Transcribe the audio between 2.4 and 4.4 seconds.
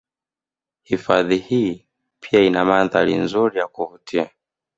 ina mandhari mazuri ya kuvutia